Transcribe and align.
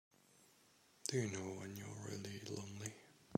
Do 1.07 1.19
you 1.19 1.29
know 1.29 1.57
when 1.59 1.75
you're 1.75 2.07
really 2.09 2.41
lonely? 2.49 2.91